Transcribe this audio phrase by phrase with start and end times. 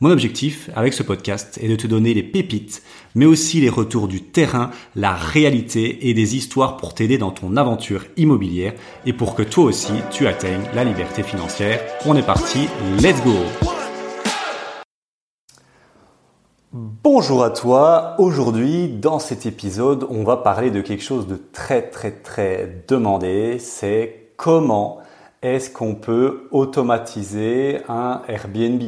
[0.00, 2.82] Mon objectif avec ce podcast est de te donner les pépites,
[3.14, 7.56] mais aussi les retours du terrain, la réalité et des histoires pour t'aider dans ton
[7.56, 8.72] aventure immobilière
[9.06, 11.80] et pour que toi aussi tu atteignes la liberté financière.
[12.06, 12.66] On est parti,
[13.00, 13.36] let's go.
[16.72, 21.82] Bonjour à toi, aujourd'hui dans cet épisode on va parler de quelque chose de très
[21.82, 24.98] très très demandé, c'est comment
[25.40, 28.82] est-ce qu'on peut automatiser un Airbnb?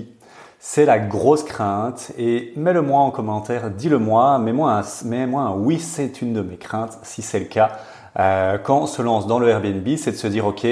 [0.58, 5.42] C'est la grosse crainte et mets-le moi en commentaire, dis-le moi, mets-moi un, mets moi
[5.42, 7.72] un oui, c'est une de mes craintes si c'est le cas.
[8.18, 10.66] Euh, quand on se lance dans le Airbnb, c'est de se dire ok,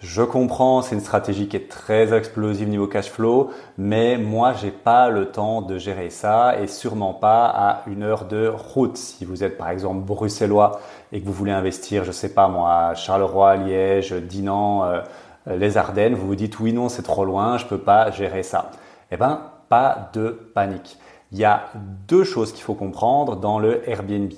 [0.00, 4.70] je comprends, c'est une stratégie qui est très explosive niveau cash flow, mais moi j'ai
[4.70, 8.96] pas le temps de gérer ça et sûrement pas à une heure de route.
[8.96, 10.80] Si vous êtes par exemple bruxellois
[11.12, 15.02] et que vous voulez investir, je sais pas moi, Charleroi, Liège, Dinan, euh,
[15.46, 18.70] les Ardennes, vous vous dites oui non c'est trop loin, je peux pas gérer ça.
[19.10, 20.98] Eh bien, pas de panique.
[21.32, 21.64] Il y a
[22.08, 24.32] deux choses qu'il faut comprendre dans le Airbnb.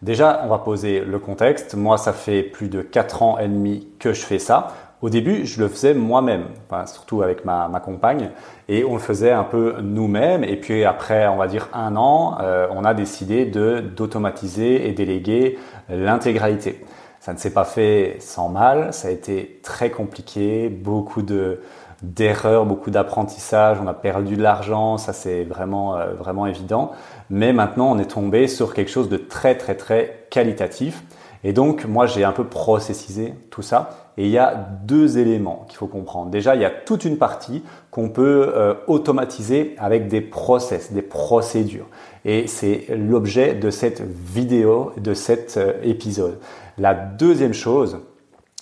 [0.00, 1.74] Déjà, on va poser le contexte.
[1.74, 4.68] Moi, ça fait plus de 4 ans et demi que je fais ça.
[5.00, 6.46] Au début, je le faisais moi-même,
[6.86, 8.30] surtout avec ma, compagne,
[8.68, 10.42] et on le faisait un peu nous-mêmes.
[10.42, 14.92] Et puis après, on va dire un an, euh, on a décidé de d'automatiser et
[14.92, 15.56] déléguer
[15.88, 16.84] l'intégralité.
[17.20, 21.60] Ça ne s'est pas fait sans mal, ça a été très compliqué, beaucoup de,
[22.02, 26.92] d'erreurs, beaucoup d'apprentissage, on a perdu de l'argent, ça c'est vraiment, euh, vraiment évident.
[27.28, 31.02] Mais maintenant, on est tombé sur quelque chose de très, très, très qualitatif.
[31.44, 33.90] Et donc, moi, j'ai un peu processisé tout ça.
[34.16, 36.30] Et il y a deux éléments qu'il faut comprendre.
[36.30, 41.02] Déjà, il y a toute une partie qu'on peut euh, automatiser avec des process, des
[41.02, 41.86] procédures.
[42.24, 46.38] Et c'est l'objet de cette vidéo, de cet euh, épisode.
[46.76, 47.98] La deuxième chose,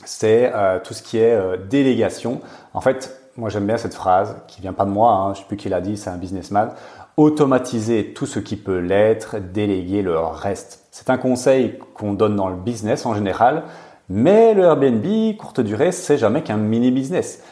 [0.05, 0.53] c'est
[0.85, 1.37] tout ce qui est
[1.69, 2.41] délégation.
[2.75, 5.45] En fait, moi j'aime bien cette phrase qui vient pas de moi, hein, je sais
[5.47, 6.71] plus qui l'a dit, c'est un businessman.
[7.17, 10.87] Automatiser tout ce qui peut l'être, déléguer le reste.
[10.91, 13.65] C'est un conseil qu'on donne dans le business en général,
[14.09, 17.43] mais le Airbnb courte durée, c'est jamais qu'un mini business.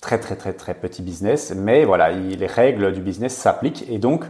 [0.00, 4.24] Très très très très petit business, mais voilà, les règles du business s'appliquent et donc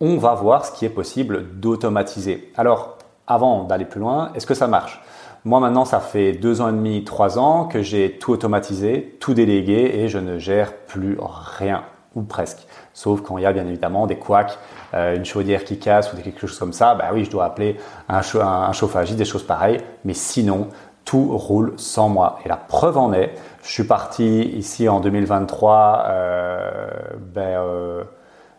[0.00, 2.52] on va voir ce qui est possible d'automatiser.
[2.56, 5.00] Alors, avant d'aller plus loin, est-ce que ça marche?
[5.44, 9.34] Moi maintenant, ça fait deux ans et demi, trois ans que j'ai tout automatisé, tout
[9.34, 11.84] délégué et je ne gère plus rien
[12.14, 12.66] ou presque.
[12.94, 14.58] Sauf quand il y a bien évidemment des couacs,
[14.94, 17.76] euh, une chaudière qui casse ou quelque chose comme ça, bah oui, je dois appeler
[18.08, 19.80] un, un, chauffagiste, des choses pareilles.
[20.04, 20.68] Mais sinon,
[21.04, 22.38] tout roule sans moi.
[22.46, 26.88] Et la preuve en est, je suis parti ici en 2023, euh,
[27.18, 28.04] ben, euh,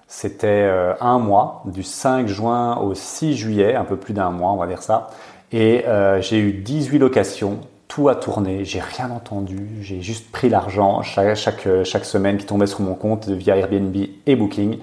[0.07, 0.69] c'était
[1.01, 4.67] un mois, du 5 juin au 6 juillet, un peu plus d'un mois, on va
[4.67, 5.09] dire ça.
[5.55, 10.49] Et euh, j'ai eu 18 locations, tout a tourné, j'ai rien entendu, j'ai juste pris
[10.49, 13.95] l'argent chaque, chaque, semaine qui tombait sur mon compte via Airbnb
[14.25, 14.79] et Booking.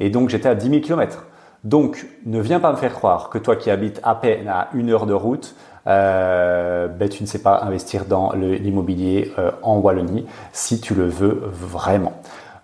[0.00, 1.26] Et donc j'étais à 10 000 km.
[1.62, 4.90] Donc ne viens pas me faire croire que toi qui habites à peine à une
[4.90, 5.54] heure de route,
[5.86, 11.06] euh, ben, tu ne sais pas investir dans l'immobilier euh, en Wallonie si tu le
[11.06, 12.14] veux vraiment.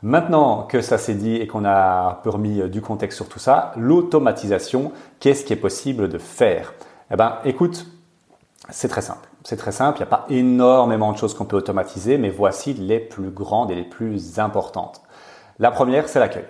[0.02, 4.90] Maintenant que ça s'est dit et qu'on a remis du contexte sur tout ça, l'automatisation,
[5.20, 6.72] qu'est-ce qui est possible de faire?
[7.12, 7.86] Eh ben, écoute,
[8.70, 9.28] c'est très simple.
[9.44, 9.98] C'est très simple.
[9.98, 13.70] Il n'y a pas énormément de choses qu'on peut automatiser, mais voici les plus grandes
[13.70, 15.02] et les plus importantes.
[15.58, 16.46] La première, c'est l'accueil.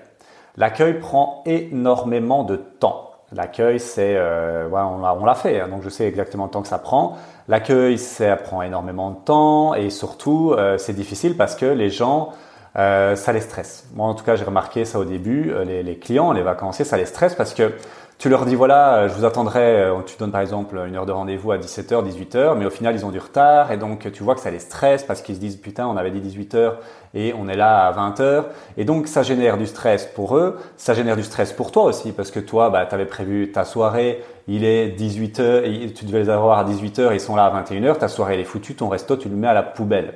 [0.56, 3.10] L'accueil prend énormément de temps.
[3.32, 6.78] L'accueil, c'est, euh, on l'a fait, hein, donc je sais exactement le temps que ça
[6.78, 7.16] prend.
[7.48, 12.30] L'accueil, ça prend énormément de temps et surtout, euh, c'est difficile parce que les gens,
[12.76, 13.88] euh, ça les stresse.
[13.94, 15.52] Moi, en tout cas, j'ai remarqué ça au début.
[15.64, 17.72] Les, les, clients, les vacanciers, ça les stresse parce que
[18.18, 21.06] tu leur dis voilà, euh, je vous attendrai, euh, tu donnes par exemple une heure
[21.06, 24.22] de rendez-vous à 17h, 18h, mais au final ils ont du retard et donc tu
[24.22, 26.74] vois que ça les stresse parce qu'ils se disent putain on avait dit 18h
[27.14, 28.44] et on est là à 20h
[28.76, 32.12] et donc ça génère du stress pour eux, ça génère du stress pour toi aussi
[32.12, 36.20] parce que toi bah, tu avais prévu ta soirée, il est 18h, et tu devais
[36.20, 38.88] les avoir à 18h, ils sont là à 21h, ta soirée elle est foutue, ton
[38.88, 40.14] resto tu le mets à la poubelle.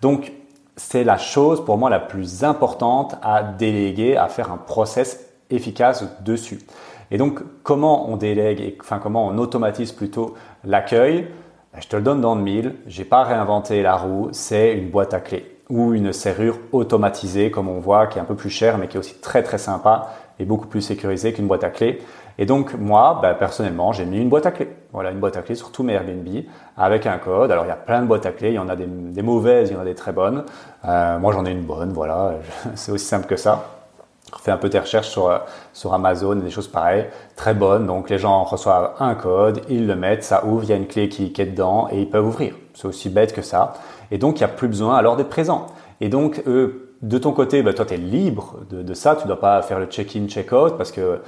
[0.00, 0.32] Donc
[0.76, 6.04] c'est la chose pour moi la plus importante à déléguer, à faire un process efficace
[6.24, 6.60] dessus.
[7.10, 10.34] Et donc, comment on délègue, enfin comment on automatise plutôt
[10.64, 11.28] l'accueil?
[11.72, 12.76] Ben, Je te le donne dans le mille.
[12.86, 14.28] J'ai pas réinventé la roue.
[14.32, 18.26] C'est une boîte à clés ou une serrure automatisée, comme on voit, qui est un
[18.26, 21.46] peu plus chère, mais qui est aussi très très sympa et beaucoup plus sécurisée qu'une
[21.46, 22.00] boîte à clés.
[22.38, 24.68] Et donc moi, bah, personnellement, j'ai mis une boîte à clés.
[24.92, 26.26] Voilà, une boîte à clés sur tous mes Airbnb
[26.76, 27.50] avec un code.
[27.50, 29.70] Alors il y a plein de boîtes à clés, il y en a des, mauvaises,
[29.70, 30.44] il y en a des très bonnes.
[30.84, 32.34] Euh, moi j'en ai une bonne, voilà,
[32.74, 33.81] c'est aussi simple que ça.
[34.40, 35.40] Fais un peu tes recherches sur,
[35.72, 37.06] sur Amazon et des choses pareilles,
[37.36, 37.86] très bonnes.
[37.86, 40.86] Donc les gens reçoivent un code, ils le mettent, ça ouvre, il y a une
[40.86, 42.54] clé qui, est dedans et ils peuvent ouvrir.
[42.74, 43.74] C'est aussi bête que ça.
[44.10, 45.66] Et donc il n'y a plus besoin alors d'être présent.
[46.00, 49.28] Et donc de ton côté, bah, toi tu es libre de, de ça, tu ne
[49.28, 51.20] dois pas faire le check-in, check-out parce que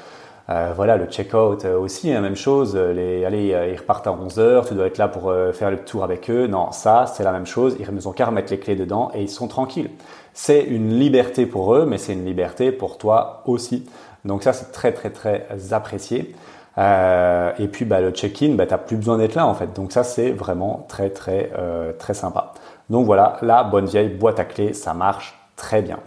[0.51, 2.77] euh, voilà, le check-out euh, aussi, la hein, même chose.
[2.77, 5.79] Les, allez, euh, ils repartent à 11 heures, tu dois être là pour faire le
[5.79, 6.47] tour avec eux.
[6.47, 7.77] Non, ça, c'est la même chose.
[7.81, 9.91] Ils ne ont qu'à remettre les clés dedans et ils sont tranquilles.
[10.35, 13.87] C'est une liberté pour eux, mais c'est une liberté pour toi aussi.
[14.25, 16.35] Donc ça, c'est très, très, très apprécié.
[16.77, 19.73] et puis, bah, le check-in, bah, tu n'as plus besoin d'être là, en fait.
[19.75, 21.51] Donc ça, c'est vraiment très, très,
[21.99, 22.53] très sympa.
[22.91, 26.01] Donc voilà, la bonne vieille boîte à clés, ça marche très bien.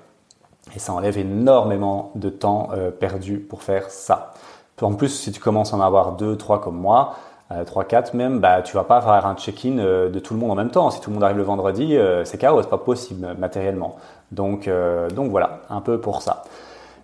[0.78, 4.34] Et ça enlève énormément de temps euh, perdu pour faire ça.
[4.80, 7.16] En plus, si tu commences à en avoir deux, trois comme moi,
[7.52, 10.40] euh, trois, quatre même, bah, tu vas pas faire un check-in euh, de tout le
[10.40, 10.92] monde en même temps.
[10.92, 13.96] Si tout le monde arrive le vendredi, c'est chaos, c'est pas possible matériellement.
[14.32, 14.70] Donc,
[15.16, 16.44] donc voilà, un peu pour ça.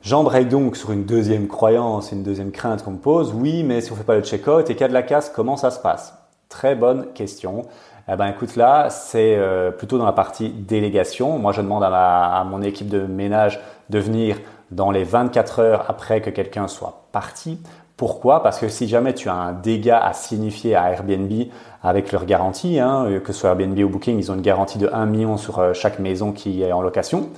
[0.04, 3.34] J'embraye donc sur une deuxième croyance, une deuxième crainte qu'on me pose.
[3.34, 5.32] Oui, mais si on fait pas le check-out et qu'il y a de la casse,
[5.34, 6.14] comment ça se passe?
[6.48, 7.64] Très bonne question.
[8.12, 11.40] Eh ben écoute là, c'est euh, plutôt dans la partie délégation.
[11.40, 14.38] Moi, je demande à, mon équipe de ménage de venir
[14.72, 17.62] dans les 24 heures après que quelqu'un soit parti.
[17.96, 18.44] Pourquoi?
[18.44, 21.32] Parce que si jamais tu as un dégât à signifier à Airbnb
[21.82, 24.90] avec leur garantie, hein, que ce soit Airbnb ou Booking, ils ont une garantie de
[24.92, 27.30] 1 million sur euh, chaque maison qui est en location,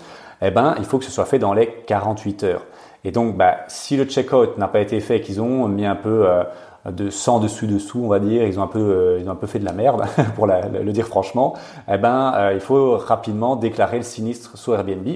[0.41, 2.65] eh ben, il faut que ce soit fait dans les 48 heures.
[3.03, 6.27] Et donc, bah, si le check-out n'a pas été fait, qu'ils ont mis un peu
[6.27, 6.43] euh,
[6.91, 9.35] de sans dessus dessous, on va dire, ils ont un peu, euh, ils ont un
[9.35, 10.03] peu fait de la merde,
[10.35, 11.55] pour le dire franchement.
[11.91, 15.07] Eh ben, euh, il faut rapidement déclarer le sinistre sur Airbnb.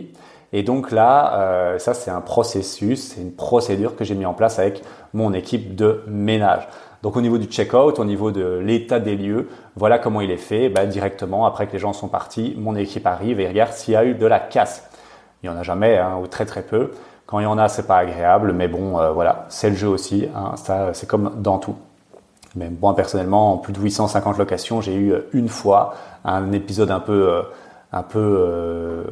[0.52, 4.34] Et donc là, euh, ça c'est un processus, c'est une procédure que j'ai mis en
[4.34, 4.82] place avec
[5.14, 6.68] mon équipe de ménage.
[7.04, 10.38] Donc au niveau du check-out, au niveau de l'état des lieux, voilà comment il est
[10.38, 10.70] fait.
[10.70, 13.98] Ben, directement, après que les gens sont partis, mon équipe arrive et regarde s'il y
[13.98, 14.90] a eu de la casse.
[15.44, 16.92] Il n'y en a jamais, hein, ou très très peu.
[17.30, 19.88] Quand il y en a, c'est pas agréable, mais bon, euh, voilà, c'est le jeu
[19.88, 20.28] aussi.
[20.36, 21.76] Hein, ça, c'est comme dans tout.
[22.56, 25.94] Mais moi, personnellement, en plus de 850 locations, j'ai eu euh, une fois
[26.26, 27.44] un épisode un peu, euh,
[27.94, 29.06] un peu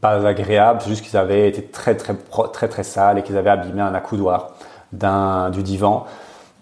[0.00, 0.80] pas agréable.
[0.82, 3.94] C'est juste qu'ils avaient été très, très, très, très sales et qu'ils avaient abîmé un
[3.94, 4.52] accoudoir
[4.94, 6.06] d'un du divan.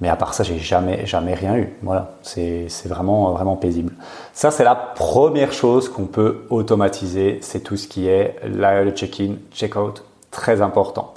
[0.01, 1.77] Mais à part ça, j'ai jamais, jamais rien eu.
[1.83, 3.93] Voilà, c'est vraiment, vraiment paisible.
[4.33, 7.39] Ça, c'est la première chose qu'on peut automatiser.
[7.41, 11.15] C'est tout ce qui est le check-in, check-out, très important.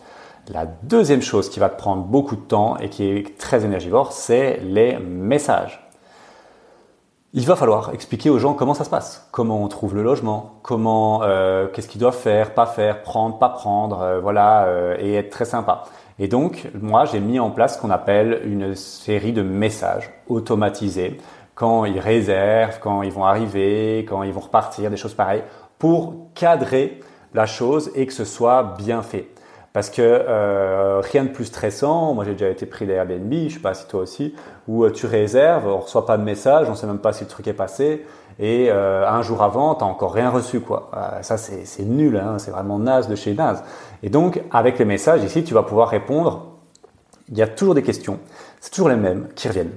[0.51, 4.13] La deuxième chose qui va te prendre beaucoup de temps et qui est très énergivore,
[4.13, 5.87] c'est les messages.
[7.33, 10.55] Il va falloir expliquer aux gens comment ça se passe, comment on trouve le logement,
[10.63, 15.13] comment, euh, qu'est-ce qu'ils doivent faire, pas faire, prendre, pas prendre, euh, voilà, euh, et
[15.13, 15.83] être très sympa.
[16.17, 21.17] Et donc, moi, j'ai mis en place ce qu'on appelle une série de messages automatisés
[21.53, 25.43] quand ils réservent, quand ils vont arriver, quand ils vont repartir, des choses pareilles,
[25.77, 26.99] pour cadrer
[27.33, 29.27] la chose et que ce soit bien fait.
[29.71, 33.59] Parce que euh, rien de plus stressant, moi j'ai déjà été pris d'Airbnb, je sais
[33.59, 34.33] pas si toi aussi,
[34.67, 37.29] où euh, tu réserves, on reçoit pas de message, on sait même pas si le
[37.29, 38.03] truc est passé,
[38.39, 40.59] et euh, un jour avant, tu encore rien reçu.
[40.59, 40.89] quoi.
[41.21, 43.63] ça c'est nul, hein, c'est vraiment naze de chez naze.
[44.01, 46.47] Et donc avec les messages ici, tu vas pouvoir répondre,
[47.29, 48.17] il y a toujours des questions,
[48.59, 49.75] c'est toujours les mêmes qui reviennent.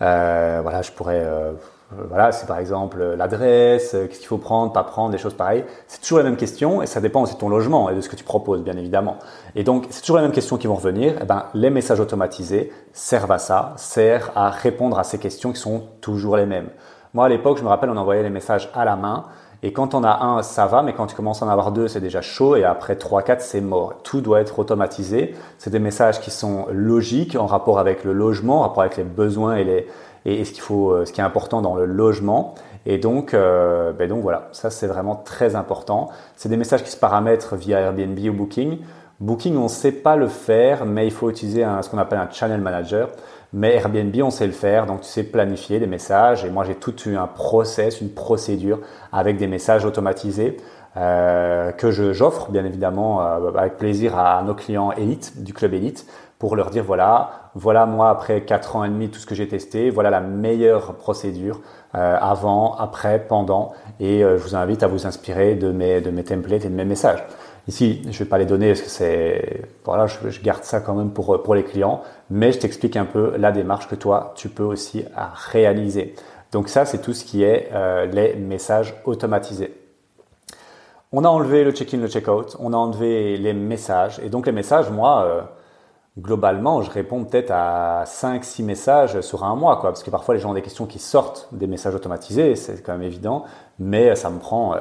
[0.00, 1.22] voilà, je pourrais
[2.08, 5.34] voilà, c'est par exemple euh, l'adresse, euh, qu'est-ce qu'il faut prendre, pas prendre, des choses
[5.34, 5.64] pareilles.
[5.86, 8.08] C'est toujours la même question et ça dépend aussi de ton logement et de ce
[8.08, 9.18] que tu proposes, bien évidemment.
[9.54, 11.14] Et donc, c'est toujours les mêmes questions qui vont revenir.
[11.20, 15.60] Eh ben, les messages automatisés servent à ça, servent à répondre à ces questions qui
[15.60, 16.68] sont toujours les mêmes.
[17.12, 19.26] Moi, à l'époque, je me rappelle, on envoyait les messages à la main.
[19.62, 21.88] Et quand on a un, ça va, mais quand tu commences à en avoir deux,
[21.88, 22.56] c'est déjà chaud.
[22.56, 23.94] Et après trois, quatre, c'est mort.
[24.02, 25.34] Tout doit être automatisé.
[25.58, 29.04] C'est des messages qui sont logiques en rapport avec le logement, en rapport avec les
[29.04, 29.86] besoins et les,
[30.24, 32.54] et, ce qu'il faut, euh, ce qui est important dans le logement.
[32.86, 36.10] Et donc, euh, ben donc voilà, ça c'est vraiment très important.
[36.36, 38.78] C'est des messages qui se paramètrent via Airbnb ou Booking.
[39.20, 42.18] Booking, on ne sait pas le faire, mais il faut utiliser un, ce qu'on appelle
[42.18, 43.08] un channel manager.
[43.52, 46.44] Mais Airbnb, on sait le faire, donc tu sais planifier des messages.
[46.44, 48.80] Et moi, j'ai tout un process, une procédure
[49.12, 50.56] avec des messages automatisés
[50.96, 56.06] euh, que j'offre bien évidemment euh, avec plaisir à nos clients élites du club élite
[56.38, 59.48] pour leur dire voilà, voilà moi après 4 ans et demi tout ce que j'ai
[59.48, 61.60] testé, voilà la meilleure procédure
[61.96, 66.22] euh, avant, après, pendant et je vous invite à vous inspirer de mes, de mes
[66.22, 67.24] templates et de mes messages.
[67.66, 70.94] Ici, je vais pas les donner parce que c'est voilà, je, je, garde ça quand
[70.94, 74.48] même pour pour les clients, mais je t'explique un peu la démarche que toi tu
[74.48, 75.04] peux aussi
[75.50, 76.14] réaliser.
[76.52, 77.70] Donc ça, c'est tout ce qui est
[78.12, 79.83] les messages automatisés.
[81.16, 84.18] On a enlevé le check-in, le check-out, on a enlevé les messages.
[84.24, 85.42] Et donc les messages, moi, euh,
[86.18, 90.40] globalement, je réponds peut-être à 5-6 messages sur un mois, quoi, parce que parfois les
[90.40, 93.44] gens ont des questions qui sortent des messages automatisés, c'est quand même évident,
[93.78, 94.74] mais ça me prend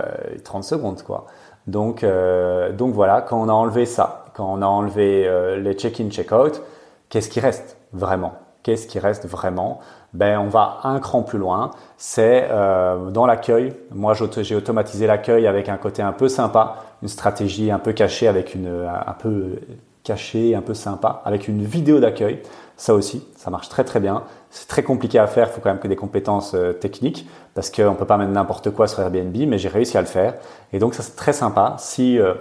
[0.44, 1.28] 30 secondes, quoi.
[1.68, 6.64] Donc, donc voilà, quand on a enlevé ça, quand on a enlevé les check-in, check-out,
[7.10, 8.43] qu'est-ce qui reste vraiment?
[8.64, 9.80] Qu'est-ce qui reste vraiment
[10.14, 11.72] ben, on va un cran plus loin.
[11.98, 13.74] C'est euh, dans l'accueil.
[13.92, 18.28] Moi, j'ai automatisé l'accueil avec un côté un peu sympa, une stratégie un peu cachée
[18.28, 19.60] avec une un peu
[20.04, 22.42] cachée, un peu sympa, avec une vidéo d'accueil.
[22.78, 24.24] Ça aussi, ça marche très très bien.
[24.50, 25.48] C'est très compliqué à faire.
[25.48, 28.72] Il faut quand même que des compétences euh, techniques parce qu'on peut pas mettre n'importe
[28.72, 30.36] quoi sur Airbnb, mais j'ai réussi à le faire.
[30.74, 31.76] Et donc ça c'est très sympa.
[31.80, 32.34] Si euh,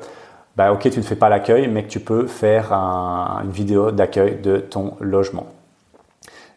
[0.57, 4.41] bah, ok, tu ne fais pas l'accueil, mais que tu peux faire une vidéo d'accueil
[4.43, 5.47] de ton logement.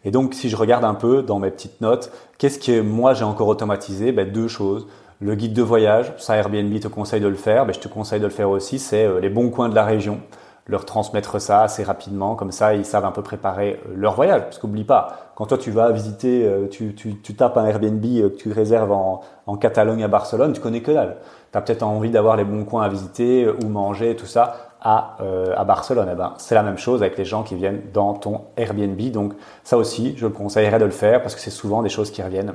[0.06, 3.26] Et donc, si je regarde un peu dans mes petites notes, qu'est-ce que moi j'ai
[3.26, 4.12] encore automatisé?
[4.12, 4.88] Ben, Deux choses.
[5.20, 8.20] Le guide de voyage, ça Airbnb te conseille de le faire, ben, je te conseille
[8.20, 10.20] de le faire aussi, c'est euh, les bons coins de la région.
[10.68, 14.42] Leur transmettre ça assez rapidement, comme ça ils savent un peu préparer euh, leur voyage.
[14.42, 18.02] Parce qu'oublie pas, quand toi tu vas visiter, euh, tu, tu, tu tapes un Airbnb
[18.02, 21.16] que tu réserves en, en Catalogne à Barcelone, tu connais que dalle.
[21.54, 25.18] Tu as peut-être envie d'avoir les bons coins à visiter, ou manger, tout ça à,
[25.20, 26.08] euh, à Barcelone.
[26.12, 29.02] Eh ben, c'est la même chose avec les gens qui viennent dans ton Airbnb.
[29.12, 32.22] Donc ça aussi, je conseillerais de le faire parce que c'est souvent des choses qui
[32.22, 32.54] reviennent.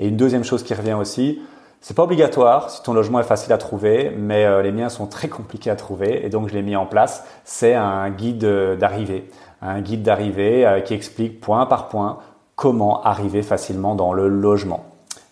[0.00, 1.40] Et une deuxième chose qui revient aussi,
[1.80, 5.06] c'est pas obligatoire si ton logement est facile à trouver, mais euh, les miens sont
[5.06, 7.24] très compliqués à trouver et donc je l'ai mis en place.
[7.44, 8.44] C'est un guide
[8.76, 9.30] d'arrivée,
[9.62, 12.18] un guide d'arrivée euh, qui explique point par point
[12.56, 14.84] comment arriver facilement dans le logement.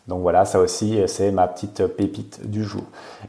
[0.07, 2.85] Donc voilà, ça aussi, c'est ma petite pépite du jour.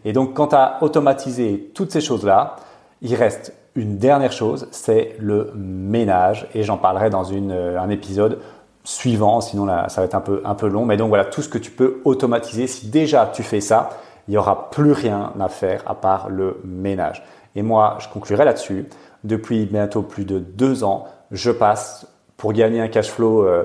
[0.05, 2.57] Et donc, quand tu as automatisé toutes ces choses-là,
[3.01, 8.39] il reste une dernière chose, c'est le ménage, et j'en parlerai dans euh, un épisode
[8.83, 10.85] suivant, sinon ça va être un peu, un peu long.
[10.85, 13.89] Mais donc voilà, tout ce que tu peux automatiser, si déjà tu fais ça,
[14.27, 17.23] il n'y aura plus rien à faire à part le ménage.
[17.55, 18.87] Et moi, je conclurai là-dessus.
[19.23, 23.63] Depuis bientôt plus de deux ans, je passe, pour gagner un cash flow euh,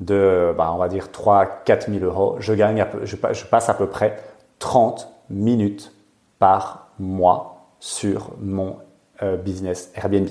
[0.00, 3.86] de, bah, on va dire 3 4 000 euros, je, gagne je passe à peu
[3.86, 4.18] près
[4.58, 5.92] 30 minutes
[6.38, 7.53] par mois
[7.84, 8.76] sur mon
[9.22, 10.28] euh, business Airbnb.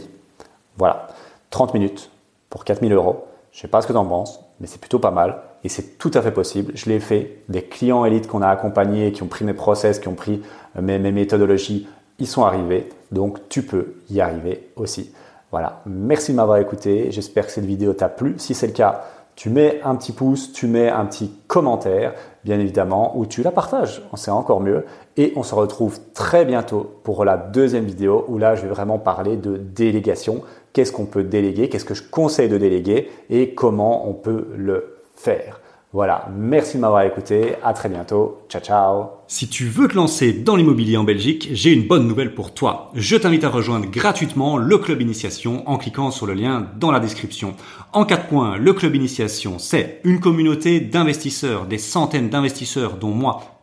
[0.75, 1.09] Voilà,
[1.51, 2.09] 30 minutes
[2.49, 3.27] pour 4000 euros.
[3.51, 5.69] Je ne sais pas ce que tu en penses, mais c'est plutôt pas mal et
[5.69, 6.71] c'est tout à fait possible.
[6.75, 7.43] Je l'ai fait.
[7.49, 10.41] Des clients élites qu'on a accompagnés, qui ont pris mes process, qui ont pris
[10.77, 12.89] euh, mes, mes méthodologies, ils sont arrivés.
[13.11, 15.13] Donc tu peux y arriver aussi.
[15.51, 17.11] Voilà, merci de m'avoir écouté.
[17.11, 18.33] J'espère que cette vidéo t'a plu.
[18.39, 22.13] Si c'est le cas, tu mets un petit pouce, tu mets un petit commentaire,
[22.43, 24.85] bien évidemment, ou tu la partages, c'est encore mieux.
[25.17, 28.99] Et on se retrouve très bientôt pour la deuxième vidéo où là, je vais vraiment
[28.99, 30.41] parler de délégation.
[30.73, 31.69] Qu'est-ce qu'on peut déléguer?
[31.69, 33.09] Qu'est-ce que je conseille de déléguer?
[33.29, 35.61] Et comment on peut le faire?
[35.93, 40.33] Voilà, merci de m'avoir écouté, à très bientôt, ciao ciao Si tu veux te lancer
[40.33, 42.89] dans l'immobilier en Belgique, j'ai une bonne nouvelle pour toi.
[42.95, 46.99] Je t'invite à rejoindre gratuitement le Club Initiation en cliquant sur le lien dans la
[46.99, 47.53] description.
[47.91, 53.62] En quatre points, le Club Initiation, c'est une communauté d'investisseurs, des centaines d'investisseurs dont moi